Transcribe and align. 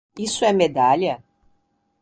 Isso 0.27 0.41
é 0.49 0.51
medalha? 0.61 1.15